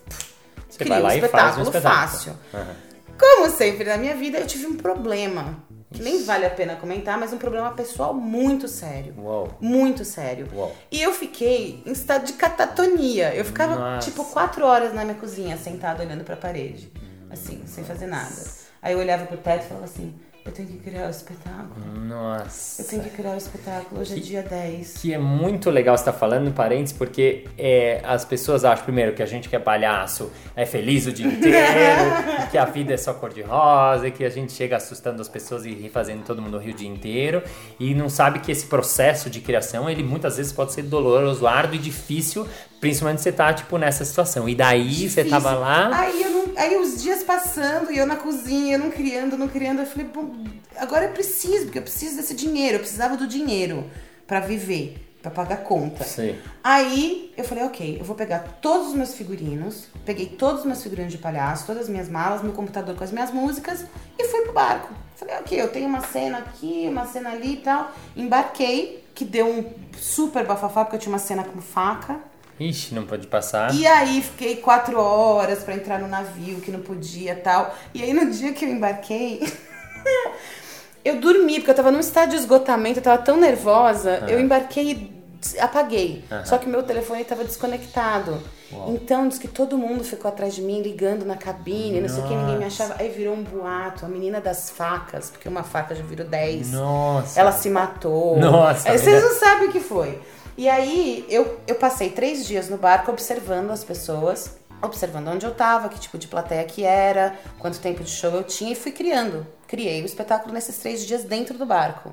Você 0.70 0.86
vai 0.86 1.02
lá 1.02 1.10
um 1.10 1.12
e 1.12 1.22
faz 1.22 1.58
um 1.58 1.64
espetáculo 1.64 1.64
espetáculo. 1.64 2.08
fácil. 2.08 2.34
Aham. 2.54 2.87
Como 3.18 3.50
sempre 3.50 3.86
na 3.86 3.98
minha 3.98 4.16
vida, 4.16 4.38
eu 4.38 4.48
tive 4.48 4.68
um 4.68 4.76
problema. 4.76 5.64
Que 5.92 6.04
nem 6.04 6.22
vale 6.24 6.46
a 6.46 6.50
pena 6.50 6.76
comentar, 6.76 7.18
mas 7.18 7.32
um 7.32 7.38
problema 7.38 7.72
pessoal 7.72 8.14
muito 8.14 8.68
sério. 8.68 9.14
Uou. 9.18 9.50
Muito 9.62 10.04
sério. 10.04 10.48
Uau. 10.54 10.76
E 10.92 11.02
eu 11.02 11.14
fiquei 11.14 11.82
em 11.86 11.92
estado 11.94 12.26
de 12.26 12.34
catatonia. 12.34 13.34
Eu 13.34 13.46
ficava, 13.46 13.76
Nossa. 13.76 14.10
tipo, 14.10 14.26
quatro 14.26 14.66
horas 14.66 14.94
na 14.94 15.06
minha 15.06 15.16
cozinha, 15.16 15.58
sentada 15.58 16.04
olhando 16.04 16.26
pra 16.26 16.36
parede. 16.36 16.92
Assim, 17.30 17.62
sem 17.66 17.86
fazer 17.86 18.06
nada. 18.08 18.36
Aí 18.82 18.94
eu 18.94 19.00
olhava 19.00 19.26
pro 19.26 19.38
teto 19.38 19.64
e 19.64 19.68
falava 19.68 19.86
assim, 19.86 20.14
eu 20.48 20.54
tenho 20.54 20.70
que 20.70 20.78
criar 20.78 21.08
o 21.08 21.10
espetáculo. 21.10 21.86
Nossa. 22.08 22.82
Eu 22.82 22.88
tenho 22.88 23.04
que 23.04 23.10
criar 23.10 23.34
o 23.34 23.38
espetáculo. 23.38 24.00
Hoje 24.00 24.14
é 24.14 24.20
dia 24.20 24.42
10. 24.42 24.98
Que 24.98 25.14
é 25.14 25.18
muito 25.18 25.70
legal 25.70 25.98
você 25.98 26.04
estar 26.04 26.14
falando 26.14 26.48
em 26.48 26.54
parênteses, 26.54 26.98
porque 26.98 27.46
é, 27.58 28.00
as 28.06 28.24
pessoas 28.24 28.64
acham, 28.64 28.86
primeiro, 28.86 29.14
que 29.14 29.22
a 29.22 29.26
gente 29.26 29.50
que 29.50 29.56
é 29.58 29.60
palhaço 29.60 30.32
é 30.56 30.66
feliz 30.66 31.06
o 31.06 31.12
dia 31.12 31.28
inteiro, 31.28 32.48
que 32.50 32.58
a 32.58 32.64
vida 32.64 32.94
é 32.94 32.98
só 32.98 33.14
cor-de-rosa, 33.14 34.10
que 34.10 34.24
a 34.24 34.30
gente 34.30 34.54
chega 34.54 34.78
assustando 34.78 35.22
as 35.22 35.28
pessoas 35.28 35.66
e 35.66 35.90
fazendo 35.94 36.24
todo 36.24 36.42
mundo 36.42 36.58
rir 36.58 36.72
o 36.72 36.74
dia 36.74 36.90
inteiro, 36.90 37.44
e 37.78 37.94
não 37.94 38.08
sabe 38.08 38.40
que 38.40 38.50
esse 38.50 38.68
processo 38.68 39.30
de 39.30 39.42
criação, 39.42 39.90
ele 39.90 40.02
muitas 40.02 40.38
vezes 40.38 40.54
pode 40.54 40.72
ser 40.72 40.84
doloroso, 40.84 41.46
árduo 41.46 41.76
e 41.76 41.80
difícil, 41.80 42.48
principalmente 42.80 43.22
você 43.22 43.32
tá, 43.32 43.54
tipo, 43.54 43.78
nessa 43.78 44.06
situação. 44.06 44.48
E 44.48 44.56
daí 44.56 45.10
você 45.10 45.24
Difícil. 45.24 45.30
tava 45.30 45.54
lá... 45.54 45.90
Aí, 45.94 46.22
eu 46.22 46.30
não, 46.30 46.37
aí 46.58 46.78
os 46.78 47.02
dias 47.02 47.24
passando 47.24 47.92
e 47.92 47.98
eu 47.98 48.06
na 48.06 48.16
cozinha, 48.16 48.76
eu 48.76 48.80
não 48.80 48.92
criando, 48.92 49.38
não 49.38 49.48
criando. 49.48 49.80
Eu 49.80 49.86
falei, 49.86 50.08
bom, 50.08 50.44
agora 50.76 51.06
eu 51.06 51.12
preciso, 51.12 51.66
porque 51.66 51.80
eu 51.80 51.84
preciso 51.84 52.16
desse 52.16 52.34
dinheiro. 52.34 52.76
Eu 52.76 52.80
precisava 52.80 53.16
do 53.16 53.28
dinheiro 53.28 53.90
pra 54.26 54.40
viver, 54.40 54.98
pra 55.22 55.32
pagar 55.32 55.58
conta. 55.58 56.04
Sei. 56.04 56.40
Aí 56.64 57.34
eu 57.38 57.44
falei, 57.44 57.64
ok, 57.64 57.98
eu 58.00 58.06
vou 58.06 58.16
pegar 58.16 58.40
todos 58.62 58.88
os 58.88 58.94
meus 58.94 59.14
figurinos, 59.14 59.88
peguei 60.06 60.26
todos 60.26 60.62
os 60.62 60.66
meus 60.66 60.82
figurinos 60.82 61.12
de 61.12 61.18
palhaço, 61.18 61.66
todas 61.66 61.84
as 61.84 61.90
minhas 61.90 62.10
malas, 62.10 62.42
meu 62.42 62.54
computador 62.54 62.96
com 62.96 63.04
as 63.04 63.12
minhas 63.12 63.32
músicas 63.32 63.86
e 64.18 64.28
fui 64.28 64.42
pro 64.42 64.54
barco. 64.54 64.94
Falei, 65.16 65.36
ok, 65.38 65.60
eu 65.60 65.70
tenho 65.70 65.88
uma 65.88 66.02
cena 66.02 66.38
aqui, 66.38 66.86
uma 66.88 67.06
cena 67.06 67.32
ali 67.32 67.54
e 67.54 67.58
tal. 67.58 67.92
Embarquei, 68.16 69.04
que 69.16 69.26
deu 69.26 69.48
um 69.48 69.66
super 69.98 70.46
bafafá, 70.46 70.86
porque 70.86 70.96
eu 70.96 71.00
tinha 71.00 71.12
uma 71.12 71.20
cena 71.20 71.44
com 71.44 71.60
faca. 71.60 72.20
Ixi, 72.60 72.96
não 72.96 73.06
pode 73.06 73.28
passar. 73.28 73.74
E 73.74 73.86
aí 73.86 74.22
fiquei 74.22 74.58
quatro 74.58 75.00
horas 75.00 75.64
pra 75.64 75.76
entrar 75.76 76.00
no 76.00 76.08
navio, 76.08 76.60
que 76.60 76.72
não 76.72 76.80
podia 76.80 77.36
tal. 77.36 77.76
E 77.94 78.02
aí 78.02 78.14
no 78.14 78.32
dia 78.32 78.52
que 78.54 78.66
eu 78.66 78.70
embarquei, 78.70 79.42
eu 81.06 81.20
dormi, 81.20 81.56
porque 81.56 81.72
eu 81.72 81.76
tava 81.76 81.92
num 81.92 82.00
estado 82.00 82.32
de 82.32 82.36
esgotamento, 82.38 83.00
eu 83.00 83.04
tava 83.04 83.22
tão 83.22 83.38
nervosa, 83.38 84.24
eu 84.28 84.40
embarquei 84.40 84.92
e 84.92 85.60
apaguei. 85.60 86.24
Só 86.46 86.58
que 86.58 86.68
meu 86.68 86.84
telefone 86.84 87.24
tava 87.24 87.44
desconectado. 87.44 88.42
Então 88.90 89.28
diz 89.28 89.38
que 89.38 89.48
todo 89.48 89.78
mundo 89.78 90.04
ficou 90.04 90.28
atrás 90.30 90.54
de 90.56 90.62
mim, 90.62 90.82
ligando 90.82 91.26
na 91.26 91.38
cabine, 91.38 92.02
não 92.02 92.10
sei 92.10 92.24
o 92.24 92.28
que, 92.28 92.36
ninguém 92.36 92.58
me 92.58 92.66
achava. 92.66 92.96
Aí 93.00 93.10
virou 93.10 93.34
um 93.36 93.44
boato, 93.44 94.06
a 94.06 94.10
menina 94.10 94.42
das 94.42 94.70
facas, 94.70 95.30
porque 95.30 95.48
uma 95.48 95.64
faca 95.64 95.96
já 95.96 96.04
virou 96.04 96.28
10. 96.28 96.72
Nossa. 96.72 97.40
Ela 97.40 97.52
se 97.52 97.70
matou. 97.70 98.38
Nossa, 98.38 98.90
Aí 98.90 98.98
vocês 98.98 99.24
não 99.24 99.34
sabem 99.36 99.70
o 99.70 99.72
que 99.72 99.80
foi. 99.80 100.20
E 100.58 100.68
aí 100.68 101.26
eu, 101.30 101.60
eu 101.68 101.76
passei 101.76 102.10
três 102.10 102.46
dias 102.46 102.68
no 102.70 102.78
barco 102.78 103.12
observando 103.12 103.70
as 103.72 103.84
pessoas, 103.84 104.58
observando 104.82 105.28
onde 105.28 105.46
eu 105.46 105.54
tava, 105.54 105.88
que 105.90 106.00
tipo 106.00 106.18
de 106.18 106.28
plateia 106.28 106.64
que 106.64 106.84
era, 106.84 107.36
quanto 107.60 107.80
tempo 107.80 108.04
de 108.04 108.10
show 108.10 108.32
eu 108.32 108.44
tinha 108.44 108.72
e 108.72 108.76
fui 108.76 108.92
criando. 108.92 109.46
Criei 109.68 110.02
o 110.02 110.06
espetáculo 110.06 110.54
nesses 110.54 110.78
três 110.78 111.06
dias 111.06 111.24
dentro 111.24 111.58
do 111.58 111.66
barco. 111.66 112.12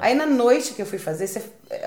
Aí 0.00 0.14
na 0.14 0.24
noite 0.24 0.72
que 0.72 0.80
eu 0.80 0.86
fui 0.86 0.98
fazer, 0.98 1.26
você- 1.26 1.42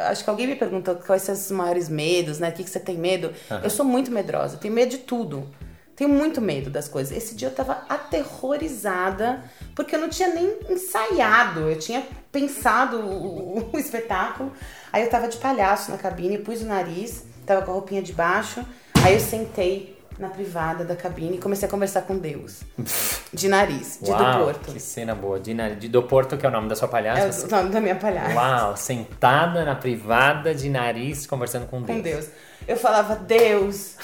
acho 0.10 0.24
que 0.24 0.30
alguém 0.30 0.46
me 0.48 0.56
perguntou 0.56 0.96
quais 0.96 1.22
são 1.24 1.34
os 1.34 1.50
maiores 1.52 1.90
medos, 1.90 2.38
né? 2.38 2.50
O 2.50 2.52
que, 2.52 2.64
que 2.64 2.70
você 2.70 2.80
tem 2.80 2.98
medo? 2.98 3.34
Eu 3.64 3.70
sou 3.70 3.86
muito 3.86 4.12
medrosa, 4.12 4.58
tenho 4.58 4.74
medo 4.74 4.90
de 4.92 5.00
tudo. 5.00 5.50
Tenho 5.96 6.10
muito 6.10 6.42
medo 6.42 6.70
das 6.70 6.90
coisas. 6.90 7.16
Esse 7.16 7.34
dia 7.36 7.48
eu 7.48 7.54
tava 7.56 7.84
aterrorizada, 7.88 9.44
porque 9.76 9.96
eu 9.96 10.00
não 10.00 10.10
tinha 10.10 10.30
nem 10.34 10.58
ensaiado. 10.70 11.60
Eu 11.70 11.78
tinha 11.78 12.04
pensado 12.32 12.98
o, 13.00 13.70
o- 13.74 13.78
espetáculo. 13.78 14.52
Aí 14.92 15.04
eu 15.04 15.10
tava 15.10 15.28
de 15.28 15.38
palhaço 15.38 15.92
na 15.92 15.98
cabine, 15.98 16.38
pus 16.38 16.62
o 16.62 16.66
nariz, 16.66 17.24
tava 17.46 17.62
com 17.62 17.72
a 17.72 17.74
roupinha 17.76 18.02
de 18.02 18.14
baixo. 18.14 18.64
Aí 19.04 19.14
eu 19.14 19.20
sentei 19.20 19.94
na 20.18 20.30
privada 20.30 20.86
da 20.86 20.96
cabine 20.96 21.36
e 21.36 21.40
comecei 21.40 21.68
a 21.68 21.72
conversar 21.72 22.04
com 22.04 22.18
Deus. 22.18 22.62
De 23.34 23.50
nariz, 23.50 24.00
de 24.02 24.12
Uau, 24.12 24.24
do 24.40 24.44
Porto. 24.46 24.72
que 24.72 24.80
cena 24.80 25.14
boa. 25.14 25.38
De, 25.38 25.54
na- 25.54 25.70
de 25.72 25.90
do 25.90 26.02
Porto, 26.04 26.38
que 26.38 26.46
é 26.46 26.50
o 26.50 26.52
nome 26.52 26.70
da 26.70 26.76
sua 26.76 26.88
palhaça. 26.88 27.44
É 27.44 27.48
o 27.48 27.52
nome 27.52 27.70
da 27.70 27.82
minha 27.82 27.96
palhaça. 27.98 28.34
Uau, 28.34 28.78
sentada 28.78 29.66
na 29.66 29.76
privada 29.76 30.56
de 30.56 30.70
nariz 30.70 31.28
conversando 31.28 31.66
com 31.68 31.82
Deus. 31.82 31.98
com 31.98 32.02
Deus. 32.02 32.30
Eu 32.66 32.78
falava, 32.78 33.14
Deus, 33.18 33.98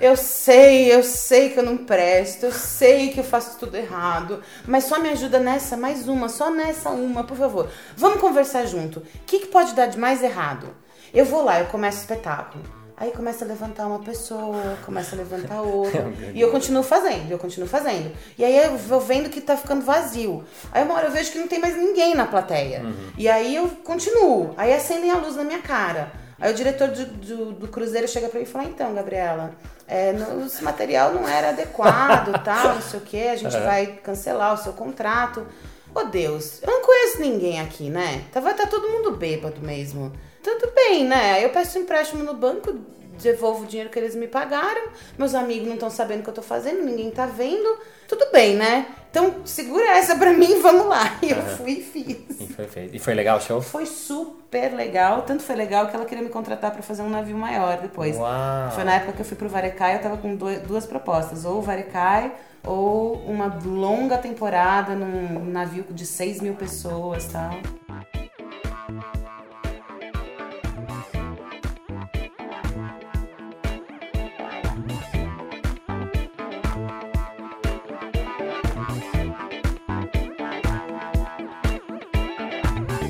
eu 0.00 0.16
sei, 0.16 0.92
eu 0.92 1.02
sei 1.02 1.50
que 1.50 1.58
eu 1.58 1.62
não 1.62 1.76
presto, 1.76 2.44
eu 2.46 2.52
sei 2.52 3.10
que 3.10 3.18
eu 3.18 3.24
faço 3.24 3.58
tudo 3.58 3.76
errado, 3.76 4.42
mas 4.66 4.84
só 4.84 4.98
me 4.98 5.08
ajuda 5.08 5.40
nessa, 5.40 5.76
mais 5.76 6.08
uma, 6.08 6.28
só 6.28 6.50
nessa 6.50 6.90
uma, 6.90 7.24
por 7.24 7.36
favor. 7.36 7.68
Vamos 7.96 8.20
conversar 8.20 8.66
junto. 8.66 9.00
O 9.00 9.02
que, 9.26 9.40
que 9.40 9.46
pode 9.48 9.74
dar 9.74 9.86
de 9.86 9.98
mais 9.98 10.22
errado? 10.22 10.68
Eu 11.12 11.24
vou 11.24 11.42
lá, 11.42 11.60
eu 11.60 11.66
começo 11.66 11.98
o 11.98 12.00
espetáculo. 12.00 12.62
Aí 13.00 13.12
começa 13.12 13.44
a 13.44 13.48
levantar 13.48 13.86
uma 13.86 14.00
pessoa, 14.00 14.76
começa 14.84 15.14
a 15.14 15.18
levantar 15.18 15.62
outra. 15.62 16.12
e 16.34 16.40
eu 16.40 16.50
continuo 16.50 16.82
fazendo, 16.82 17.30
eu 17.30 17.38
continuo 17.38 17.68
fazendo. 17.68 18.12
E 18.36 18.44
aí 18.44 18.56
eu 18.56 18.76
vou 18.76 19.00
vendo 19.00 19.30
que 19.30 19.40
tá 19.40 19.56
ficando 19.56 19.84
vazio. 19.84 20.44
Aí 20.72 20.82
uma 20.82 20.94
hora 20.94 21.06
eu 21.06 21.12
vejo 21.12 21.30
que 21.30 21.38
não 21.38 21.46
tem 21.46 21.60
mais 21.60 21.76
ninguém 21.76 22.14
na 22.14 22.26
plateia. 22.26 22.82
E 23.16 23.28
aí 23.28 23.54
eu 23.54 23.68
continuo. 23.84 24.52
Aí 24.56 24.72
acendem 24.72 25.12
a 25.12 25.16
luz 25.16 25.36
na 25.36 25.44
minha 25.44 25.60
cara. 25.60 26.10
Aí 26.40 26.52
o 26.52 26.54
diretor 26.54 26.88
do, 26.88 27.04
do, 27.06 27.52
do 27.52 27.68
cruzeiro 27.68 28.06
chega 28.08 28.28
pra 28.28 28.38
mim 28.38 28.46
e 28.46 28.48
fala, 28.48 28.64
então, 28.64 28.92
Gabriela, 28.94 29.52
é, 29.88 30.12
no- 30.12 30.46
esse 30.46 30.62
material 30.62 31.12
não 31.14 31.26
era 31.26 31.48
adequado, 31.50 32.32
tal, 32.44 32.74
não 32.74 32.82
sei 32.82 33.00
o 33.00 33.02
que, 33.02 33.28
a 33.28 33.36
gente 33.36 33.56
vai 33.64 33.86
cancelar 33.86 34.54
o 34.54 34.58
seu 34.62 34.72
contrato. 34.72 35.46
Ô 35.94 36.04
Deus, 36.04 36.62
eu 36.62 36.70
não 36.70 36.82
conheço 36.82 37.20
ninguém 37.20 37.60
aqui, 37.60 37.88
né? 37.90 38.24
Tá, 38.30 38.40
vai 38.40 38.52
estar 38.52 38.66
todo 38.66 38.88
mundo 38.88 39.12
bêbado 39.16 39.60
mesmo. 39.62 40.12
Tudo 40.42 40.70
bem, 40.74 41.04
né? 41.04 41.44
Eu 41.44 41.48
peço 41.50 41.78
empréstimo 41.78 42.22
no 42.22 42.34
banco, 42.34 42.72
devolvo 43.22 43.64
o 43.64 43.66
dinheiro 43.66 43.90
que 43.90 43.98
eles 43.98 44.14
me 44.14 44.26
pagaram. 44.26 44.88
Meus 45.16 45.34
amigos 45.34 45.66
não 45.66 45.74
estão 45.74 45.90
sabendo 45.90 46.20
o 46.20 46.22
que 46.22 46.30
eu 46.30 46.34
tô 46.34 46.42
fazendo, 46.42 46.84
ninguém 46.84 47.10
tá 47.10 47.26
vendo. 47.26 47.78
Tudo 48.06 48.26
bem, 48.32 48.56
né? 48.56 48.86
Então 49.10 49.36
segura 49.44 49.84
essa 49.96 50.16
pra 50.16 50.32
mim, 50.32 50.60
vamos 50.62 50.86
lá. 50.86 51.18
E 51.22 51.30
eu 51.30 51.42
fui 51.56 51.72
e 51.72 51.82
fiz. 51.82 52.40
E 52.40 52.46
foi, 52.46 52.66
feito. 52.66 52.96
e 52.96 52.98
foi 52.98 53.14
legal 53.14 53.38
o 53.38 53.40
show? 53.40 53.60
Foi 53.60 53.84
super 53.84 54.72
legal, 54.74 55.22
tanto 55.22 55.42
foi 55.42 55.56
legal 55.56 55.88
que 55.88 55.96
ela 55.96 56.04
queria 56.04 56.24
me 56.24 56.30
contratar 56.30 56.70
pra 56.70 56.82
fazer 56.82 57.02
um 57.02 57.10
navio 57.10 57.36
maior 57.36 57.78
depois. 57.78 58.16
Uau. 58.16 58.70
Foi 58.70 58.84
na 58.84 58.94
época 58.94 59.12
que 59.12 59.20
eu 59.20 59.26
fui 59.26 59.36
pro 59.36 59.48
Varecai, 59.48 59.96
eu 59.96 60.02
tava 60.02 60.16
com 60.16 60.34
duas 60.36 60.86
propostas, 60.86 61.44
ou 61.44 61.58
o 61.58 61.62
Varecai 61.62 62.32
ou 62.64 63.14
uma 63.26 63.58
longa 63.64 64.18
temporada 64.18 64.94
num 64.94 65.44
navio 65.46 65.84
de 65.90 66.04
6 66.04 66.40
mil 66.40 66.54
pessoas 66.54 67.24
e 67.24 67.30
tal. 67.30 67.50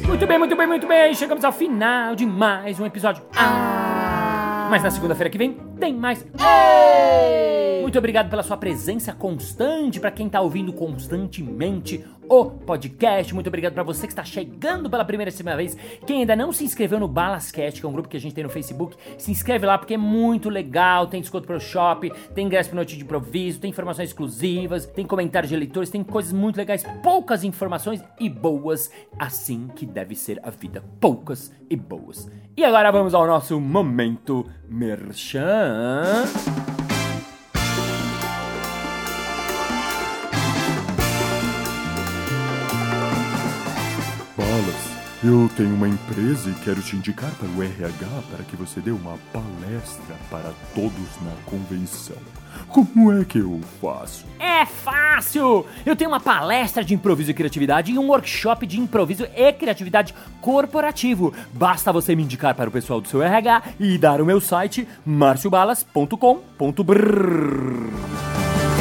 Muito 0.09 0.27
bem, 0.27 0.39
muito 0.39 0.57
bem, 0.57 0.67
muito 0.67 0.87
bem. 0.87 1.15
Chegamos 1.15 1.45
ao 1.45 1.53
final 1.53 2.15
de 2.15 2.25
mais 2.25 2.81
um 2.81 2.87
episódio. 2.87 3.23
Ah! 3.37 4.67
Mas 4.71 4.83
na 4.83 4.91
segunda-feira 4.91 5.29
que 5.29 5.37
vem 5.37 5.53
tem 5.79 5.95
mais. 5.95 6.27
Muito 7.89 7.99
obrigado 7.99 8.29
pela 8.29 8.43
sua 8.43 8.59
presença 8.59 9.15
constante, 9.15 9.99
pra 9.99 10.11
quem 10.11 10.29
tá 10.29 10.43
ouvindo 10.43 10.75
constantemente 10.75 12.05
o 12.29 12.45
podcast. 12.45 13.35
Muito 13.35 13.47
obrigado 13.47 13.73
pra 13.73 13.83
você 13.83 14.07
que 14.07 14.13
está 14.13 14.23
chegando 14.23 14.91
pela 14.91 15.07
primeira 15.07 15.31
vez. 15.57 15.75
Quem 16.07 16.21
ainda 16.21 16.37
não 16.37 16.53
se 16.53 16.65
inscreveu 16.65 17.01
no 17.01 17.09
Balascast, 17.09 17.81
que 17.81 17.87
é 17.87 17.89
um 17.89 17.93
grupo 17.93 18.07
que 18.07 18.19
a 18.19 18.21
gente 18.21 18.35
tem 18.35 18.45
no 18.45 18.51
Facebook, 18.51 18.95
se 19.17 19.31
inscreve 19.31 19.65
lá 19.65 19.79
porque 19.79 19.95
é 19.95 19.97
muito 19.97 20.51
legal. 20.51 21.07
Tem 21.07 21.23
desconto 21.23 21.47
pro 21.47 21.59
shop, 21.59 22.13
tem 22.35 22.45
ingresso 22.45 22.69
pro 22.69 22.77
noite 22.77 22.95
de 22.95 23.05
improviso, 23.05 23.59
tem 23.59 23.71
informações 23.71 24.11
exclusivas, 24.11 24.85
tem 24.85 25.07
comentários 25.07 25.49
de 25.49 25.57
leitores, 25.57 25.89
tem 25.89 26.05
coisas 26.05 26.35
muito 26.35 26.59
legais, 26.59 26.85
poucas 27.03 27.43
informações 27.43 28.05
e 28.21 28.29
boas, 28.29 28.91
assim 29.19 29.67
que 29.75 29.87
deve 29.87 30.15
ser 30.15 30.39
a 30.43 30.51
vida, 30.51 30.85
poucas 31.01 31.51
e 31.71 31.75
boas. 31.75 32.31
E 32.55 32.67
agora 32.67 32.93
vamos 32.93 33.15
ao 33.15 33.27
nosso 33.27 33.59
momento 33.59 34.45
merchan. 34.69 36.27
Eu 45.29 45.47
tenho 45.55 45.75
uma 45.75 45.87
empresa 45.87 46.49
e 46.49 46.55
quero 46.65 46.81
te 46.81 46.97
indicar 46.97 47.31
para 47.33 47.49
o 47.49 47.63
RH 47.63 48.07
para 48.31 48.43
que 48.45 48.57
você 48.57 48.81
dê 48.81 48.91
uma 48.91 49.19
palestra 49.31 50.17
para 50.31 50.55
todos 50.75 51.07
na 51.21 51.33
convenção. 51.45 52.17
Como 52.67 53.13
é 53.13 53.27
que 53.27 53.37
eu 53.37 53.61
faço? 53.79 54.25
É 54.39 54.65
fácil! 54.65 55.67
Eu 55.85 55.95
tenho 55.95 56.09
uma 56.09 56.19
palestra 56.19 56.83
de 56.83 56.95
improviso 56.95 57.31
e 57.31 57.35
criatividade 57.35 57.93
e 57.93 57.99
um 57.99 58.09
workshop 58.09 58.67
de 58.67 58.81
improviso 58.81 59.27
e 59.37 59.53
criatividade 59.53 60.15
corporativo. 60.41 61.35
Basta 61.53 61.93
você 61.93 62.17
me 62.17 62.23
indicar 62.23 62.55
para 62.55 62.71
o 62.71 62.73
pessoal 62.73 62.99
do 62.99 63.09
seu 63.09 63.23
RH 63.23 63.65
e 63.79 63.99
dar 63.99 64.23
o 64.23 64.25
meu 64.25 64.41
site 64.41 64.89
marciobalas.com.br. 65.05 66.17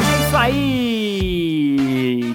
É 0.00 0.26
isso 0.26 0.36
aí! 0.38 0.87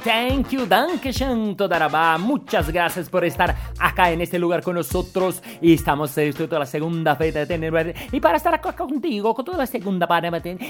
Thank 0.01 0.50
you, 0.50 0.65
Dankeschön, 0.65 1.55
Todarabá. 1.55 2.17
Muchas 2.17 2.71
gracias 2.71 3.09
por 3.09 3.23
estar 3.25 3.55
acá 3.79 4.12
en 4.12 4.21
este 4.21 4.39
lugar 4.39 4.63
con 4.63 4.75
nosotros. 4.75 5.41
Y 5.62 5.73
estamos 5.73 6.17
eh, 6.17 6.33
toda 6.33 6.59
la 6.59 6.65
segunda 6.65 7.15
fecha 7.15 7.39
de 7.39 7.45
tener. 7.45 7.95
Y 8.12 8.19
para 8.19 8.38
estar 8.38 8.53
acá 8.53 8.73
contigo, 8.73 9.33
con 9.33 9.45
toda 9.45 9.57
la 9.57 9.65
segunda 9.65 10.07
para 10.07 10.23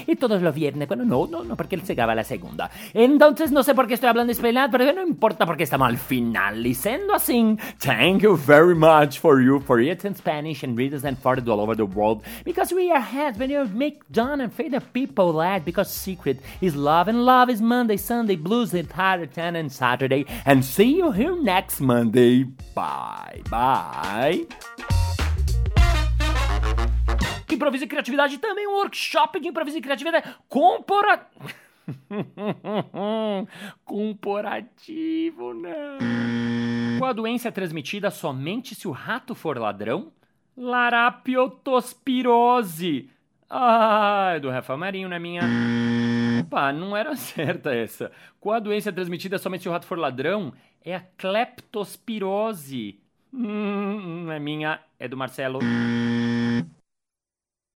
y 0.06 0.16
todos 0.16 0.42
los 0.42 0.54
viernes. 0.54 0.88
Bueno, 0.88 1.04
no, 1.04 1.26
no, 1.26 1.44
no, 1.44 1.56
porque 1.56 1.76
él 1.76 1.82
se 1.82 1.94
graba 1.94 2.14
la 2.14 2.24
segunda. 2.24 2.70
Entonces, 2.92 3.50
no 3.50 3.62
sé 3.62 3.74
por 3.74 3.86
qué 3.86 3.94
estoy 3.94 4.08
hablando 4.08 4.32
español, 4.32 4.68
pero 4.70 4.92
no 4.92 5.02
importa 5.02 5.46
porque 5.46 5.64
estamos 5.64 5.88
al 5.88 5.98
final. 5.98 6.66
Y 6.66 6.74
siendo 6.74 7.14
así, 7.14 7.56
thank 7.78 8.22
you 8.22 8.36
very 8.36 8.74
much 8.74 9.18
for 9.20 9.40
you, 9.40 9.60
for 9.60 9.80
it 9.80 10.04
in 10.04 10.14
Spanish 10.14 10.64
and 10.64 10.76
readers 10.76 11.04
and 11.04 11.16
farted 11.16 11.48
all 11.48 11.60
over 11.60 11.76
the 11.76 11.84
world. 11.84 12.22
Because 12.44 12.74
we 12.74 12.90
are 12.90 13.00
heads 13.00 13.38
when 13.38 13.50
you 13.50 13.64
make 13.72 14.00
John 14.10 14.40
and 14.40 14.52
fade 14.52 14.72
the 14.72 14.80
people 14.80 15.32
laugh. 15.32 15.64
Because 15.64 15.90
secret 15.90 16.40
is 16.60 16.74
love 16.74 17.08
and 17.08 17.24
love 17.24 17.48
is 17.50 17.60
Monday, 17.60 17.96
Sunday, 17.96 18.36
blues 18.36 18.74
and 18.74 18.88
tired, 19.14 19.56
and 19.56 19.70
Saturday. 19.70 20.26
And 20.44 20.64
see 20.64 20.98
you 20.98 21.10
here 21.10 21.36
next 21.40 21.80
Monday. 21.80 22.44
Bye, 22.74 23.42
bye. 23.48 24.46
Improviso 27.50 27.84
e 27.84 27.86
criatividade 27.86 28.38
também 28.38 28.66
um 28.66 28.72
workshop 28.72 29.38
de 29.38 29.48
improviso 29.48 29.78
e 29.78 29.80
criatividade 29.80 30.34
compora... 30.48 31.26
Comporativo, 33.84 35.54
não. 35.54 36.98
Qual 36.98 37.10
a 37.10 37.12
doença 37.12 37.52
transmitida 37.52 38.10
somente 38.10 38.74
se 38.74 38.88
o 38.88 38.90
rato 38.90 39.34
for 39.34 39.58
ladrão? 39.58 40.10
Larapiotospirose. 40.56 43.10
Ah, 43.48 44.32
é 44.34 44.40
do 44.40 44.50
Rafa 44.50 44.76
Marinho, 44.76 45.08
não 45.08 45.16
é 45.16 45.20
minha. 45.20 45.42
Opa, 46.40 46.72
não 46.72 46.96
era 46.96 47.14
certa 47.16 47.74
essa. 47.74 48.10
Qual 48.40 48.54
a 48.54 48.60
doença 48.60 48.92
transmitida 48.92 49.38
somente 49.38 49.62
se 49.62 49.68
o 49.68 49.72
rato 49.72 49.86
for 49.86 49.98
ladrão? 49.98 50.52
É 50.84 50.94
a 50.94 51.00
cleptospirose. 51.00 53.00
Hum, 53.32 54.24
não 54.26 54.32
é 54.32 54.38
minha, 54.38 54.80
é 54.98 55.08
do 55.08 55.16
Marcelo. 55.16 55.58